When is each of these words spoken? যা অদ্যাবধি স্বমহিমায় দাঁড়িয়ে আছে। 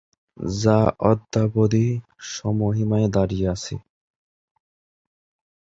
যা 0.57 0.77
অদ্যাবধি 1.03 1.87
স্বমহিমায় 2.29 3.07
দাঁড়িয়ে 3.07 3.47
আছে। 3.47 3.75